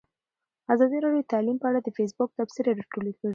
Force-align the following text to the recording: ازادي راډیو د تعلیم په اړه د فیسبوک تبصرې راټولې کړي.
ازادي 0.73 0.97
راډیو 1.05 1.23
د 1.25 1.29
تعلیم 1.33 1.57
په 1.59 1.67
اړه 1.69 1.79
د 1.81 1.87
فیسبوک 1.97 2.29
تبصرې 2.39 2.71
راټولې 2.79 3.13
کړي. 3.19 3.29